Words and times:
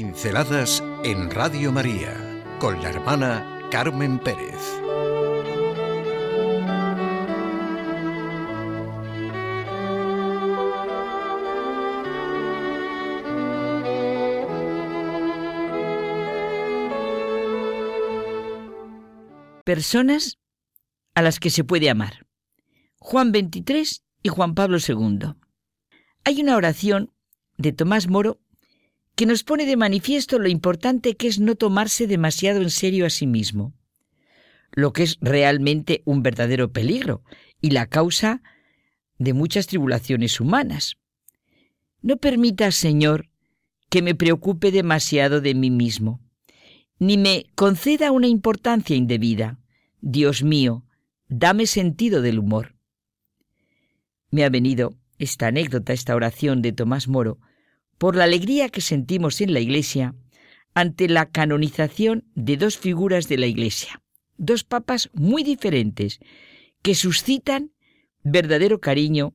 Pinceladas 0.00 0.80
en 1.02 1.28
Radio 1.28 1.72
María 1.72 2.14
con 2.60 2.80
la 2.80 2.90
hermana 2.90 3.66
Carmen 3.68 4.20
Pérez. 4.20 4.54
Personas 19.64 20.38
a 21.16 21.22
las 21.22 21.40
que 21.40 21.50
se 21.50 21.64
puede 21.64 21.90
amar. 21.90 22.24
Juan 23.00 23.32
23 23.32 24.04
y 24.22 24.28
Juan 24.28 24.54
Pablo 24.54 24.78
II. 24.78 25.34
Hay 26.22 26.40
una 26.40 26.54
oración 26.54 27.12
de 27.56 27.72
Tomás 27.72 28.06
Moro 28.06 28.38
que 29.18 29.26
nos 29.26 29.42
pone 29.42 29.66
de 29.66 29.76
manifiesto 29.76 30.38
lo 30.38 30.48
importante 30.48 31.16
que 31.16 31.26
es 31.26 31.40
no 31.40 31.56
tomarse 31.56 32.06
demasiado 32.06 32.62
en 32.62 32.70
serio 32.70 33.04
a 33.04 33.10
sí 33.10 33.26
mismo, 33.26 33.74
lo 34.70 34.92
que 34.92 35.02
es 35.02 35.18
realmente 35.20 36.02
un 36.04 36.22
verdadero 36.22 36.70
peligro 36.70 37.24
y 37.60 37.70
la 37.70 37.86
causa 37.86 38.44
de 39.18 39.32
muchas 39.32 39.66
tribulaciones 39.66 40.40
humanas. 40.40 40.98
No 42.00 42.18
permita, 42.18 42.70
Señor, 42.70 43.28
que 43.90 44.02
me 44.02 44.14
preocupe 44.14 44.70
demasiado 44.70 45.40
de 45.40 45.56
mí 45.56 45.72
mismo, 45.72 46.20
ni 47.00 47.16
me 47.16 47.46
conceda 47.56 48.12
una 48.12 48.28
importancia 48.28 48.94
indebida. 48.94 49.58
Dios 50.00 50.44
mío, 50.44 50.84
dame 51.26 51.66
sentido 51.66 52.22
del 52.22 52.38
humor. 52.38 52.76
Me 54.30 54.44
ha 54.44 54.48
venido 54.48 54.94
esta 55.18 55.48
anécdota, 55.48 55.92
esta 55.92 56.14
oración 56.14 56.62
de 56.62 56.70
Tomás 56.70 57.08
Moro, 57.08 57.40
por 57.98 58.16
la 58.16 58.24
alegría 58.24 58.68
que 58.68 58.80
sentimos 58.80 59.40
en 59.40 59.52
la 59.52 59.60
Iglesia 59.60 60.14
ante 60.74 61.08
la 61.08 61.26
canonización 61.26 62.24
de 62.34 62.56
dos 62.56 62.78
figuras 62.78 63.28
de 63.28 63.36
la 63.36 63.46
Iglesia, 63.46 64.00
dos 64.36 64.64
papas 64.64 65.10
muy 65.12 65.42
diferentes, 65.42 66.20
que 66.82 66.94
suscitan 66.94 67.72
verdadero 68.22 68.80
cariño 68.80 69.34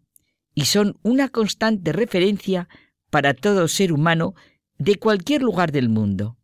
y 0.56 0.66
son 0.66 0.98
una 1.04 1.28
constante 1.30 1.92
referencia 1.92 2.70
para 3.10 3.34
todo 3.34 3.68
ser 3.68 3.92
humano 3.92 4.34
de 4.78 4.96
cualquier 4.96 5.42
lugar 5.42 5.72
del 5.72 5.90
mundo. 5.90 6.38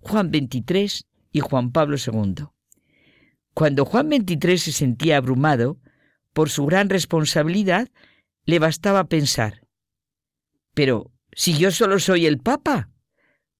Juan 0.00 0.30
XXIII 0.30 1.06
y 1.32 1.40
Juan 1.40 1.72
Pablo 1.72 1.96
II. 1.96 2.46
Cuando 3.52 3.84
Juan 3.84 4.08
XXIII 4.08 4.58
se 4.58 4.72
sentía 4.72 5.16
abrumado 5.16 5.78
por 6.32 6.50
su 6.50 6.66
gran 6.66 6.88
responsabilidad, 6.88 7.88
le 8.44 8.60
bastaba 8.60 9.04
pensar, 9.04 9.66
pero 10.74 11.10
si 11.32 11.56
yo 11.56 11.70
solo 11.70 11.98
soy 11.98 12.26
el 12.26 12.38
Papa, 12.38 12.90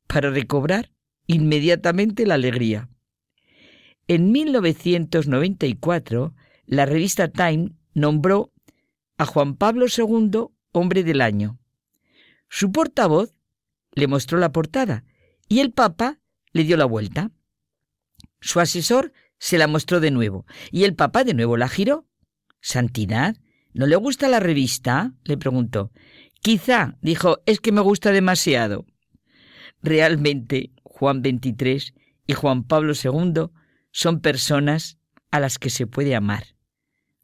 para 0.06 0.30
recobrar 0.30 0.92
inmediatamente 1.27 2.27
la 2.27 2.34
alegría. 2.34 2.88
En 4.08 4.33
1994, 4.33 6.34
la 6.66 6.86
revista 6.86 7.28
Time 7.28 7.72
nombró 7.94 8.52
a 9.19 9.27
Juan 9.27 9.56
Pablo 9.56 9.86
II 9.86 10.48
hombre 10.72 11.05
del 11.05 11.20
año. 11.20 11.58
Su 12.48 12.72
portavoz 12.72 13.34
le 13.92 14.06
mostró 14.06 14.38
la 14.38 14.53
portada 14.53 15.05
y 15.48 15.60
el 15.60 15.72
Papa 15.72 16.20
le 16.53 16.64
dio 16.64 16.77
la 16.77 16.86
vuelta. 16.86 17.30
Su 18.41 18.60
asesor 18.60 19.12
se 19.38 19.58
la 19.58 19.66
mostró 19.66 20.00
de 20.00 20.10
nuevo 20.10 20.47
y 20.70 20.84
el 20.84 20.94
Papa 20.94 21.25
de 21.25 21.34
nuevo 21.34 21.56
la 21.56 21.69
giró. 21.69 22.06
Santidad, 22.60 23.36
¿no 23.75 23.86
le 23.86 23.97
gusta 23.97 24.28
la 24.28 24.41
revista? 24.41 25.14
le 25.25 25.36
preguntó. 25.36 25.91
Quizá, 26.41 26.97
dijo, 27.03 27.39
es 27.47 27.61
que 27.61 27.72
me 27.72 27.81
gusta 27.81 28.12
demasiado. 28.12 28.87
Realmente, 29.82 30.72
Juan 30.82 31.22
XXIII 31.22 31.94
y 32.26 32.32
Juan 32.32 32.65
Pablo 32.65 32.93
II 32.93 33.50
son 33.91 34.21
personas 34.21 34.98
a 35.31 35.41
las 35.41 35.59
que 35.59 35.71
se 35.71 35.87
puede 35.87 36.15
amar, 36.15 36.56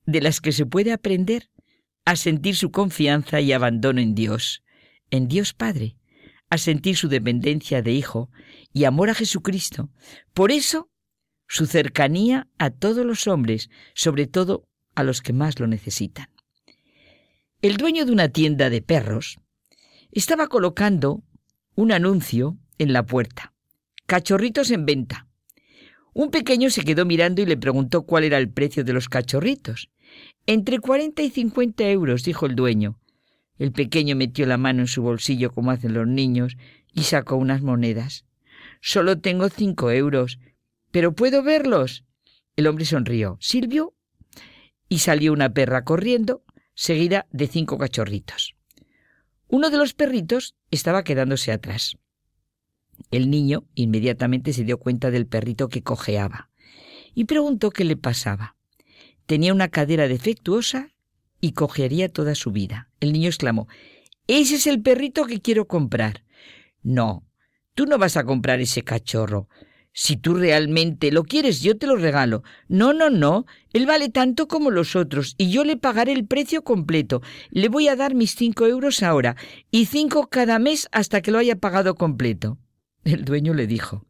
de 0.07 0.21
las 0.21 0.41
que 0.41 0.53
se 0.53 0.67
puede 0.67 0.93
aprender 0.93 1.51
a 2.05 2.17
sentir 2.17 2.57
su 2.57 2.71
confianza 2.71 3.41
y 3.41 3.53
abandono 3.53 4.01
en 4.01 4.15
Dios, 4.15 4.63
en 5.11 5.29
Dios 5.29 5.55
Padre, 5.55 5.97
a 6.51 6.59
sentir 6.59 6.97
su 6.97 7.09
dependencia 7.09 7.83
de 7.83 7.93
Hijo 7.93 8.31
y 8.73 8.85
amor 8.85 9.11
a 9.11 9.15
Jesucristo. 9.15 9.91
Por 10.35 10.53
eso, 10.53 10.91
su 11.49 11.67
cercanía 11.67 12.49
a 12.59 12.71
todos 12.71 13.05
los 13.07 13.27
hombres, 13.27 13.71
sobre 13.95 14.27
todo 14.27 14.69
a 14.95 15.03
los 15.03 15.23
que 15.23 15.33
más 15.33 15.59
lo 15.59 15.67
necesitan. 15.67 16.34
El 17.65 17.79
dueño 17.79 18.05
de 18.05 18.13
una 18.13 18.29
tienda 18.29 18.69
de 18.69 18.83
perros 18.83 19.39
estaba 20.13 20.49
colocando 20.49 21.23
un 21.75 21.93
anuncio 21.93 22.59
en 22.77 22.93
la 22.93 23.07
puerta. 23.07 23.55
Cachorritos 24.05 24.71
en 24.71 24.85
venta. 24.85 25.29
Un 26.13 26.31
pequeño 26.31 26.69
se 26.69 26.83
quedó 26.85 27.07
mirando 27.07 27.41
y 27.41 27.47
le 27.47 27.57
preguntó 27.57 28.03
cuál 28.03 28.25
era 28.25 28.37
el 28.37 28.51
precio 28.51 28.85
de 28.85 28.93
los 28.93 29.09
cachorritos. 29.09 29.89
Entre 30.45 30.79
cuarenta 30.79 31.23
y 31.23 31.31
cincuenta 31.31 31.89
euros, 31.89 32.23
dijo 32.25 32.45
el 32.45 32.55
dueño. 32.55 33.01
El 33.57 33.73
pequeño 33.73 34.15
metió 34.15 34.45
la 34.45 34.59
mano 34.59 34.83
en 34.83 34.87
su 34.87 35.01
bolsillo 35.01 35.51
como 35.51 35.71
hacen 35.71 35.95
los 35.95 36.07
niños 36.07 36.59
y 36.93 37.05
sacó 37.05 37.37
unas 37.37 37.63
monedas. 37.63 38.27
Solo 38.83 39.21
tengo 39.21 39.49
cinco 39.49 39.91
euros. 39.91 40.39
¿Pero 40.91 41.15
puedo 41.15 41.43
verlos? 41.43 42.05
El 42.57 42.67
hombre 42.67 42.85
sonrió, 42.85 43.39
Silvio 43.41 43.95
y 44.87 44.99
salió 44.99 45.33
una 45.33 45.55
perra 45.55 45.83
corriendo 45.83 46.45
seguida 46.75 47.27
de 47.31 47.47
cinco 47.47 47.79
cachorritos. 47.79 48.55
Uno 49.49 49.71
de 49.71 49.79
los 49.79 49.95
perritos 49.95 50.55
estaba 50.71 51.05
quedándose 51.05 51.53
atrás. 51.53 51.97
El 53.11 53.31
niño 53.31 53.65
inmediatamente 53.75 54.53
se 54.53 54.65
dio 54.65 54.79
cuenta 54.79 55.11
del 55.11 55.27
perrito 55.27 55.69
que 55.69 55.83
cojeaba 55.83 56.51
y 57.15 57.25
preguntó 57.25 57.71
qué 57.71 57.85
le 57.85 57.97
pasaba. 57.97 58.57
Tenía 59.27 59.53
una 59.53 59.69
cadera 59.69 60.09
defectuosa 60.09 60.91
y 61.41 61.53
cojearía 61.53 62.13
toda 62.13 62.35
su 62.35 62.51
vida. 62.51 62.91
El 63.01 63.13
niño 63.13 63.29
exclamó, 63.29 63.69
Ese 64.27 64.57
es 64.57 64.67
el 64.67 64.83
perrito 64.83 65.25
que 65.27 65.41
quiero 65.41 65.67
comprar. 65.67 66.25
No, 66.83 67.25
tú 67.75 67.87
no 67.87 67.99
vas 67.99 68.17
a 68.17 68.25
comprar 68.25 68.61
ese 68.61 68.83
cachorro. 68.83 69.49
Si 69.97 70.17
tú 70.17 70.35
realmente 70.35 71.13
lo 71.13 71.23
quieres, 71.23 71.63
yo 71.63 71.79
te 71.79 71.87
lo 71.87 71.95
regalo. 71.95 72.43
No, 72.67 72.93
no, 72.93 73.11
no. 73.11 73.47
Él 73.73 73.87
vale 73.87 74.09
tanto 74.09 74.49
como 74.49 74.73
los 74.73 74.97
otros 74.97 75.37
y 75.39 75.53
yo 75.53 75.63
le 75.63 75.77
pagaré 75.77 76.13
el 76.13 76.27
precio 76.27 76.65
completo. 76.65 77.23
Le 77.51 77.69
voy 77.69 77.87
a 77.87 77.95
dar 77.95 78.17
mis 78.17 78.35
cinco 78.35 78.67
euros 78.67 79.05
ahora 79.05 79.37
y 79.71 79.87
cinco 79.87 80.29
cada 80.29 80.59
mes 80.59 80.89
hasta 80.91 81.23
que 81.23 81.31
lo 81.31 81.39
haya 81.39 81.55
pagado 81.55 81.95
completo. 81.95 82.59
El 83.05 83.25
dueño 83.25 83.55
le 83.55 83.69
dijo, 83.69 84.05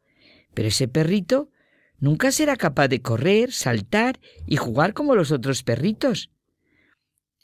pero 0.54 0.68
ese 0.68 0.88
perrito 0.88 1.50
nunca 1.98 2.32
será 2.32 2.56
capaz 2.56 2.88
de 2.88 3.02
correr, 3.02 3.52
saltar 3.52 4.18
y 4.46 4.56
jugar 4.56 4.94
como 4.94 5.14
los 5.14 5.32
otros 5.32 5.64
perritos. 5.64 6.30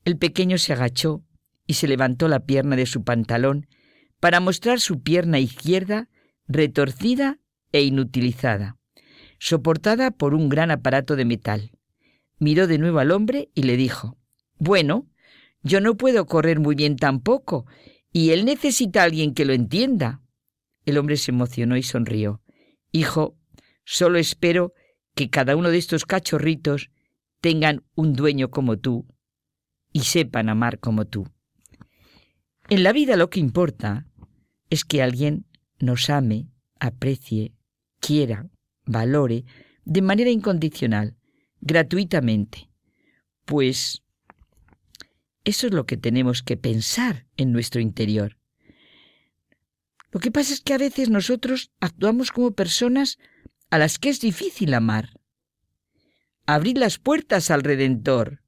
El 0.06 0.16
pequeño 0.16 0.56
se 0.56 0.72
agachó 0.72 1.22
y 1.66 1.74
se 1.74 1.88
levantó 1.88 2.26
la 2.26 2.46
pierna 2.46 2.74
de 2.76 2.86
su 2.86 3.04
pantalón 3.04 3.66
para 4.18 4.40
mostrar 4.40 4.80
su 4.80 5.02
pierna 5.02 5.40
izquierda 5.40 6.08
retorcida 6.48 7.39
e 7.72 7.82
inutilizada, 7.82 8.76
soportada 9.38 10.10
por 10.10 10.34
un 10.34 10.48
gran 10.48 10.70
aparato 10.70 11.16
de 11.16 11.24
metal. 11.24 11.72
Miró 12.38 12.66
de 12.66 12.78
nuevo 12.78 12.98
al 12.98 13.10
hombre 13.10 13.50
y 13.54 13.64
le 13.64 13.76
dijo, 13.76 14.16
Bueno, 14.58 15.08
yo 15.62 15.80
no 15.80 15.96
puedo 15.96 16.26
correr 16.26 16.58
muy 16.58 16.74
bien 16.74 16.96
tampoco, 16.96 17.66
y 18.12 18.30
él 18.30 18.44
necesita 18.44 19.02
a 19.02 19.04
alguien 19.04 19.34
que 19.34 19.44
lo 19.44 19.52
entienda. 19.52 20.22
El 20.84 20.98
hombre 20.98 21.16
se 21.16 21.30
emocionó 21.30 21.76
y 21.76 21.82
sonrió. 21.82 22.42
Hijo, 22.92 23.36
solo 23.84 24.18
espero 24.18 24.72
que 25.14 25.30
cada 25.30 25.56
uno 25.56 25.70
de 25.70 25.78
estos 25.78 26.06
cachorritos 26.06 26.90
tengan 27.40 27.84
un 27.94 28.14
dueño 28.14 28.50
como 28.50 28.78
tú 28.78 29.06
y 29.92 30.00
sepan 30.00 30.48
amar 30.48 30.78
como 30.78 31.06
tú. 31.06 31.28
En 32.68 32.82
la 32.82 32.92
vida 32.92 33.16
lo 33.16 33.30
que 33.30 33.40
importa 33.40 34.06
es 34.70 34.84
que 34.84 35.02
alguien 35.02 35.46
nos 35.78 36.10
ame, 36.10 36.48
aprecie, 36.78 37.52
quiera, 38.00 38.48
valore, 38.84 39.44
de 39.84 40.02
manera 40.02 40.30
incondicional, 40.30 41.16
gratuitamente. 41.60 42.70
Pues 43.44 44.02
eso 45.44 45.66
es 45.66 45.72
lo 45.72 45.86
que 45.86 45.96
tenemos 45.96 46.42
que 46.42 46.56
pensar 46.56 47.26
en 47.36 47.52
nuestro 47.52 47.80
interior. 47.80 48.38
Lo 50.12 50.20
que 50.20 50.30
pasa 50.30 50.52
es 50.52 50.60
que 50.60 50.74
a 50.74 50.78
veces 50.78 51.08
nosotros 51.08 51.70
actuamos 51.80 52.32
como 52.32 52.52
personas 52.52 53.18
a 53.70 53.78
las 53.78 53.98
que 53.98 54.08
es 54.08 54.20
difícil 54.20 54.74
amar. 54.74 55.10
Abrir 56.46 56.78
las 56.78 56.98
puertas 56.98 57.50
al 57.50 57.62
Redentor. 57.62 58.42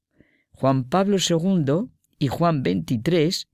Juan 0.51 0.83
Pablo 0.83 1.17
II 1.17 1.89
y 2.19 2.27
Juan 2.27 2.63
XXIII, 2.63 3.47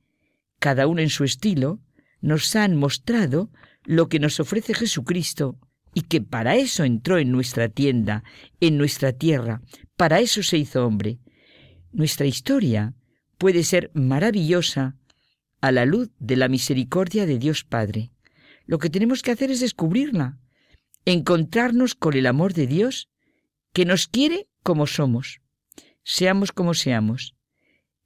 cada 0.60 0.88
uno 0.88 1.02
en 1.02 1.10
su 1.10 1.24
estilo, 1.24 1.80
nos 2.22 2.56
han 2.56 2.76
mostrado 2.76 3.52
lo 3.84 4.10
que 4.10 4.20
nos 4.20 4.40
ofrece 4.40 4.74
Jesucristo 4.74 5.58
y 5.94 6.02
que 6.02 6.22
para 6.22 6.56
eso 6.56 6.84
entró 6.84 7.18
en 7.18 7.32
nuestra 7.32 7.70
tienda, 7.70 8.24
en 8.60 8.78
nuestra 8.78 9.12
tierra, 9.14 9.62
para 9.96 10.20
eso 10.20 10.44
se 10.44 10.58
hizo 10.58 10.86
hombre. 10.86 11.20
Nuestra 11.92 12.26
historia 12.26 12.94
puede 13.38 13.64
ser 13.64 13.92
maravillosa 13.94 14.96
a 15.62 15.72
la 15.72 15.86
luz 15.86 16.10
de 16.20 16.36
la 16.36 16.48
misericordia 16.48 17.26
de 17.26 17.38
Dios 17.38 17.64
Padre. 17.64 18.12
Lo 18.66 18.78
que 18.78 18.90
tenemos 18.90 19.22
que 19.22 19.32
hacer 19.32 19.52
es 19.52 19.60
descubrirla, 19.60 20.40
encontrarnos 21.06 21.96
con 21.96 22.16
el 22.16 22.28
amor 22.28 22.54
de 22.54 22.68
Dios 22.68 23.10
que 23.74 23.86
nos 23.86 24.08
quiere 24.08 24.48
como 24.64 24.88
somos, 24.88 25.42
seamos 26.04 26.52
como 26.52 26.74
seamos. 26.74 27.36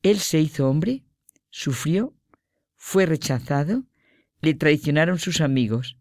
Él 0.02 0.20
se 0.20 0.40
hizo 0.40 0.70
hombre, 0.70 1.04
sufrió, 1.50 2.14
fue 2.76 3.06
rechazado, 3.06 3.86
le 4.42 4.54
traicionaron 4.54 5.20
sus 5.20 5.42
amigos. 5.42 5.98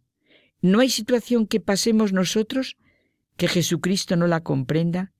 No 0.62 0.80
hay 0.80 0.88
situación 0.88 1.46
que 1.46 1.60
pasemos 1.60 2.12
nosotros 2.12 2.76
que 3.36 3.48
Jesucristo 3.48 4.16
no 4.16 4.28
la 4.28 4.42
comprenda 4.42 5.12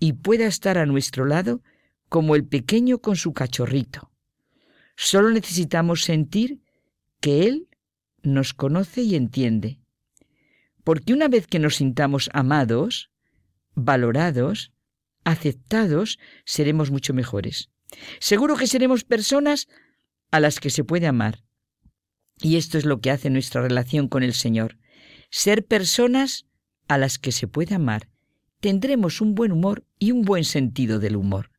y 0.00 0.14
pueda 0.14 0.46
estar 0.46 0.76
a 0.76 0.86
nuestro 0.86 1.24
lado 1.24 1.62
como 2.08 2.34
el 2.34 2.44
pequeño 2.44 2.98
con 2.98 3.16
su 3.16 3.32
cachorrito. 3.32 4.10
Solo 4.96 5.30
necesitamos 5.30 6.02
sentir 6.02 6.60
que 7.20 7.46
Él 7.46 7.68
nos 8.22 8.54
conoce 8.54 9.02
y 9.02 9.14
entiende. 9.14 9.80
Porque 10.82 11.12
una 11.12 11.28
vez 11.28 11.46
que 11.46 11.58
nos 11.58 11.76
sintamos 11.76 12.30
amados, 12.32 13.10
valorados, 13.74 14.72
aceptados, 15.24 16.18
seremos 16.44 16.90
mucho 16.90 17.14
mejores. 17.14 17.70
Seguro 18.18 18.56
que 18.56 18.66
seremos 18.66 19.04
personas 19.04 19.68
a 20.30 20.40
las 20.40 20.58
que 20.58 20.70
se 20.70 20.84
puede 20.84 21.06
amar. 21.06 21.44
Y 22.40 22.56
esto 22.56 22.78
es 22.78 22.84
lo 22.84 23.00
que 23.00 23.10
hace 23.10 23.30
nuestra 23.30 23.62
relación 23.62 24.08
con 24.08 24.22
el 24.22 24.34
Señor. 24.34 24.78
Ser 25.30 25.64
personas 25.64 26.46
a 26.88 26.98
las 26.98 27.18
que 27.18 27.32
se 27.32 27.46
puede 27.46 27.74
amar. 27.74 28.08
Tendremos 28.60 29.20
un 29.20 29.34
buen 29.34 29.52
humor 29.52 29.86
y 29.98 30.10
un 30.10 30.22
buen 30.22 30.44
sentido 30.44 30.98
del 30.98 31.16
humor. 31.16 31.50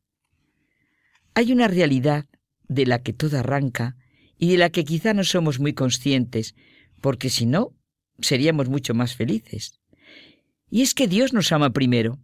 Hay 1.33 1.51
una 1.51 1.68
realidad 1.68 2.25
de 2.68 2.86
la 2.86 3.01
que 3.01 3.13
todo 3.13 3.38
arranca 3.38 3.95
y 4.38 4.51
de 4.51 4.57
la 4.57 4.69
que 4.69 4.83
quizá 4.83 5.13
no 5.13 5.24
somos 5.24 5.60
muy 5.60 5.74
conscientes, 5.74 6.56
porque 7.01 7.30
si 7.30 7.45
no, 7.45 7.75
seríamos 8.19 8.69
mucho 8.69 8.94
más 8.94 9.16
felices. 9.16 9.80
Y 10.69 10.81
es 10.81 10.94
que 10.94 11.07
Dios 11.07 11.33
nos 11.33 11.51
ama 11.51 11.72
primero. 11.72 12.19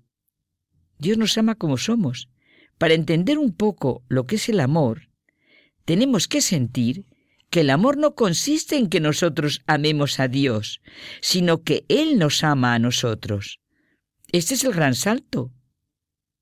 Dios 0.97 1.17
nos 1.17 1.37
ama 1.37 1.55
como 1.55 1.77
somos. 1.77 2.29
Para 2.77 2.93
entender 2.93 3.37
un 3.37 3.53
poco 3.53 4.03
lo 4.07 4.25
que 4.25 4.35
es 4.35 4.49
el 4.49 4.59
amor, 4.59 5.09
tenemos 5.85 6.27
que 6.27 6.41
sentir 6.41 7.05
que 7.49 7.61
el 7.61 7.69
amor 7.69 7.97
no 7.97 8.15
consiste 8.15 8.77
en 8.77 8.89
que 8.89 8.99
nosotros 8.99 9.61
amemos 9.65 10.19
a 10.19 10.27
Dios, 10.27 10.81
sino 11.21 11.63
que 11.63 11.85
Él 11.87 12.17
nos 12.17 12.43
ama 12.43 12.73
a 12.73 12.79
nosotros. 12.79 13.59
Este 14.31 14.55
es 14.55 14.63
el 14.63 14.73
gran 14.73 14.95
salto, 14.95 15.53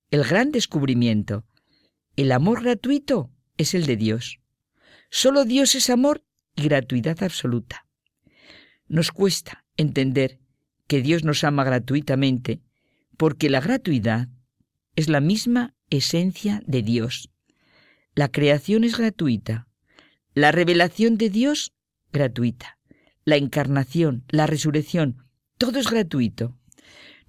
el 0.10 0.24
gran 0.24 0.52
descubrimiento. 0.52 1.46
El 2.16 2.32
amor 2.32 2.64
gratuito 2.64 3.32
es 3.58 3.74
el 3.74 3.86
de 3.86 3.98
Dios. 3.98 4.40
Solo 5.10 5.46
Dios 5.46 5.76
es 5.76 5.90
amor 5.90 6.24
y 6.56 6.64
gratuidad 6.64 7.24
absoluta. 7.24 7.88
Nos 8.88 9.12
cuesta 9.12 9.66
entender 9.78 10.40
que 10.88 11.02
Dios 11.02 11.24
nos 11.24 11.44
ama 11.44 11.64
gratuitamente 11.64 12.62
porque 13.18 13.50
la 13.50 13.62
gratuidad 13.62 14.28
es 14.96 15.10
la 15.10 15.22
misma 15.22 15.76
esencia 15.90 16.62
de 16.66 16.84
Dios. 16.84 17.30
La 18.16 18.32
creación 18.32 18.84
es 18.84 18.98
gratuita, 18.98 19.68
la 20.34 20.52
revelación 20.52 21.18
de 21.18 21.30
Dios 21.30 21.74
gratuita, 22.12 22.80
la 23.26 23.38
encarnación, 23.38 24.24
la 24.30 24.48
resurrección, 24.48 25.26
todo 25.58 25.80
es 25.80 25.90
gratuito. 25.90 26.58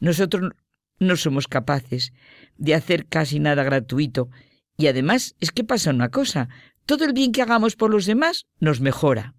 Nosotros 0.01 0.53
no 0.99 1.17
somos 1.17 1.49
capaces 1.49 2.13
de 2.57 2.75
hacer 2.75 3.07
casi 3.07 3.41
nada 3.41 3.63
gratuito 3.63 4.31
y 4.77 4.87
además 4.87 5.37
es 5.41 5.51
que 5.53 5.65
pasa 5.65 5.91
una 5.91 6.11
cosa, 6.11 6.49
todo 6.87 7.05
el 7.05 7.13
bien 7.13 7.33
que 7.33 7.43
hagamos 7.43 7.77
por 7.77 7.91
los 7.91 8.07
demás 8.07 8.47
nos 8.59 8.81
mejora. 8.81 9.35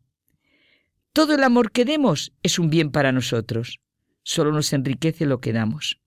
Todo 1.14 1.36
el 1.36 1.44
amor 1.44 1.72
que 1.72 1.86
demos 1.86 2.34
es 2.44 2.60
un 2.60 2.70
bien 2.70 2.92
para 2.92 3.12
nosotros, 3.12 3.80
solo 4.24 4.52
nos 4.52 4.74
enriquece 4.74 5.26
lo 5.26 5.40
que 5.40 5.54
damos. 5.54 6.00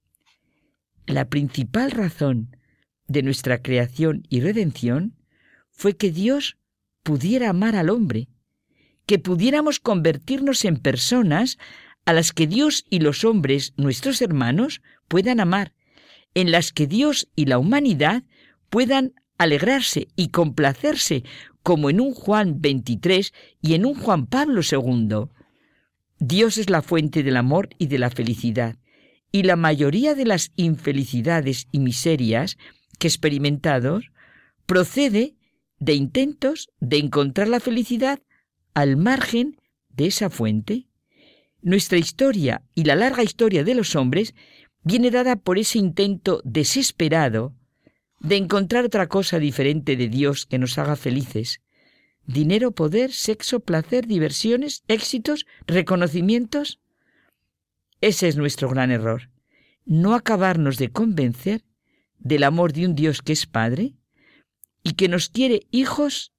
La 1.07 1.29
principal 1.29 1.91
razón 1.91 2.57
de 3.07 3.23
nuestra 3.23 3.63
creación 3.63 4.23
y 4.29 4.41
redención 4.41 5.17
fue 5.71 5.97
que 5.97 6.11
Dios 6.11 6.58
pudiera 7.09 7.49
amar 7.49 7.75
al 7.75 7.89
hombre, 7.89 8.29
que 9.07 9.19
pudiéramos 9.19 9.81
convertirnos 9.81 10.67
en 10.67 10.77
personas 10.77 11.57
a 12.05 12.13
las 12.13 12.35
que 12.35 12.47
Dios 12.47 12.85
y 12.91 12.99
los 12.99 13.25
hombres, 13.25 13.73
nuestros 13.79 14.21
hermanos, 14.21 14.83
puedan 15.09 15.41
amar, 15.41 15.73
en 16.35 16.51
las 16.51 16.71
que 16.71 16.87
Dios 16.87 17.27
y 17.35 17.47
la 17.47 17.59
humanidad 17.59 18.25
puedan 18.69 19.15
alegrarse 19.39 20.09
y 20.17 20.29
complacerse, 20.29 21.25
como 21.63 21.89
en 21.89 22.03
un 22.03 22.13
Juan 22.13 22.61
23 22.61 23.33
y 23.63 23.73
en 23.73 23.87
un 23.87 23.95
Juan 23.95 24.27
Pablo 24.27 24.61
II. 24.61 25.31
Dios 26.19 26.59
es 26.59 26.69
la 26.69 26.83
fuente 26.83 27.23
del 27.23 27.39
amor 27.39 27.71
y 27.79 27.87
de 27.87 27.99
la 27.99 28.11
felicidad, 28.11 28.77
y 29.33 29.45
la 29.45 29.57
mayoría 29.57 30.15
de 30.15 30.27
las 30.27 30.53
infelicidades 30.57 31.69
y 31.73 31.79
miserias 31.79 32.59
que 32.99 33.09
experimentados 33.09 34.11
procede 34.67 35.38
de 35.79 35.95
intentos 35.95 36.71
de 36.81 36.99
encontrar 36.99 37.49
la 37.49 37.61
felicidad 37.61 38.21
al 38.75 38.97
margen 38.97 39.61
de 39.89 40.07
esa 40.07 40.31
fuente. 40.31 40.87
Nuestra 41.61 41.99
historia 41.99 42.63
y 42.75 42.85
la 42.85 42.95
larga 42.95 43.23
historia 43.23 43.65
de 43.65 43.75
los 43.75 43.97
hombres 43.97 44.35
viene 44.83 45.11
dada 45.11 45.37
por 45.37 45.59
ese 45.59 45.79
intento 45.79 46.41
desesperado 46.45 47.55
de 48.21 48.37
encontrar 48.37 48.85
otra 48.85 49.09
cosa 49.09 49.39
diferente 49.39 49.97
de 49.97 50.09
Dios 50.09 50.47
que 50.47 50.59
nos 50.59 50.79
haga 50.79 50.97
felices. 50.97 51.61
Dinero, 52.27 52.73
poder, 52.73 53.13
sexo, 53.13 53.61
placer, 53.61 54.07
diversiones, 54.07 54.85
éxitos, 54.89 55.47
reconocimientos. 55.67 56.81
Ese 58.01 58.29
es 58.29 58.37
nuestro 58.37 58.69
gran 58.69 58.91
error. 58.91 59.31
No 59.85 60.15
acabarnos 60.15 60.77
de 60.77 60.91
convencer 60.91 61.65
del 62.19 62.45
amor 62.45 62.73
de 62.73 62.87
un 62.87 62.95
Dios 62.95 63.23
que 63.23 63.33
es 63.33 63.47
Padre 63.47 63.95
y 64.88 64.93
que 64.94 65.08
nos 65.08 65.29
quiere 65.29 65.67
hijos 65.70 66.32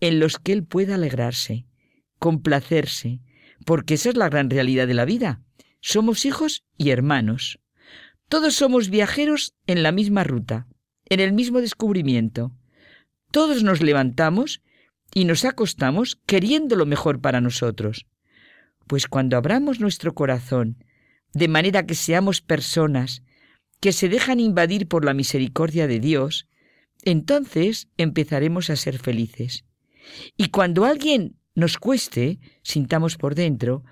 en 0.00 0.20
los 0.20 0.38
que 0.38 0.52
Él 0.52 0.62
pueda 0.62 0.96
alegrarse, 0.96 1.64
complacerse, 2.18 3.22
porque 3.64 3.94
esa 3.94 4.10
es 4.10 4.16
la 4.16 4.28
gran 4.28 4.50
realidad 4.50 4.86
de 4.86 4.92
la 4.92 5.06
vida. 5.06 5.40
Somos 5.80 6.26
hijos 6.26 6.64
y 6.76 6.90
hermanos. 6.90 7.60
Todos 8.28 8.56
somos 8.56 8.90
viajeros 8.90 9.54
en 9.66 9.82
la 9.82 9.90
misma 9.90 10.22
ruta, 10.22 10.66
en 11.06 11.20
el 11.20 11.32
mismo 11.32 11.62
descubrimiento. 11.62 12.52
Todos 13.30 13.62
nos 13.62 13.80
levantamos 13.80 14.60
y 15.14 15.24
nos 15.24 15.46
acostamos 15.46 16.20
queriendo 16.26 16.76
lo 16.76 16.84
mejor 16.84 17.22
para 17.22 17.40
nosotros. 17.40 18.06
Pues 18.86 19.06
cuando 19.06 19.38
abramos 19.38 19.80
nuestro 19.80 20.12
corazón, 20.12 20.84
de 21.32 21.48
manera 21.48 21.86
que 21.86 21.94
seamos 21.94 22.42
personas 22.42 23.22
que 23.80 23.92
se 23.92 24.10
dejan 24.10 24.40
invadir 24.40 24.88
por 24.88 25.06
la 25.06 25.14
misericordia 25.14 25.86
de 25.86 26.00
Dios, 26.00 26.48
entonces 27.04 27.88
empezaremos 27.96 28.70
a 28.70 28.76
ser 28.76 28.98
felices. 28.98 29.64
Y 30.36 30.48
cuando 30.48 30.84
alguien 30.84 31.36
nos 31.54 31.78
cueste, 31.78 32.38
sintamos 32.62 33.16
por 33.16 33.34
dentro 33.34 33.84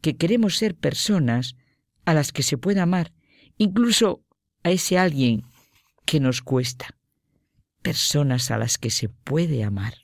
que 0.00 0.16
queremos 0.16 0.56
ser 0.56 0.74
personas 0.74 1.56
a 2.04 2.14
las 2.14 2.32
que 2.32 2.42
se 2.42 2.58
pueda 2.58 2.82
amar, 2.82 3.12
incluso 3.58 4.24
a 4.64 4.70
ese 4.70 4.98
alguien 4.98 5.44
que 6.04 6.20
nos 6.20 6.42
cuesta, 6.42 6.96
personas 7.82 8.50
a 8.50 8.58
las 8.58 8.78
que 8.78 8.90
se 8.90 9.08
puede 9.08 9.62
amar. 9.62 9.94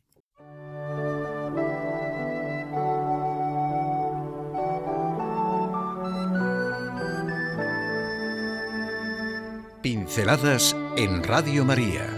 Pinceladas 9.83 10.77
en 10.97 11.23
Radio 11.23 11.65
María 11.65 12.18